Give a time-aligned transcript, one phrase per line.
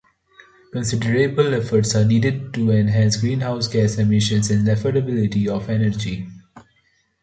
[0.73, 6.27] Considerable efforts are needed to enhance greenhouse gas emissions and the affordability of energy.